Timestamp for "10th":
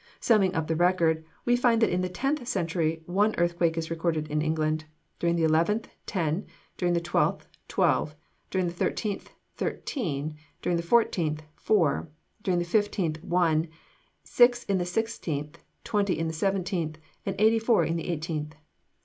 2.09-2.47